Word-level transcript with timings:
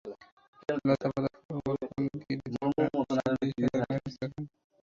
লতা, 0.87 1.07
পাতা, 1.13 1.29
ফুল, 1.47 1.61
কলকা 1.67 1.85
দিয়ে 1.91 2.35
ডিজাইন 2.39 2.69
করা 2.71 2.87
পোশাক 2.93 3.27
দিয়ে 3.49 3.67
সাজানো 3.71 3.93
হয়েছে 3.95 4.17
দোকান। 4.21 4.43